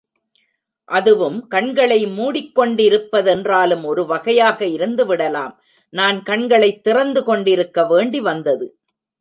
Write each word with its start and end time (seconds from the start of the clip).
அதுவும் 0.89 1.47
கண்களை 1.47 2.05
மூடிக்கொண்டிருப்பதென்றாலும் 2.17 3.83
ஒரு 3.83 4.05
வகையாக 4.05 4.65
இருந்து 4.67 5.05
விடலாம் 5.05 5.53
நான் 5.93 6.23
கண்களைத் 6.23 6.83
திறந்து 6.83 7.23
கொண்டிருக்க 7.23 7.85
வேண்டி 7.85 8.19
வந்தது! 8.21 8.67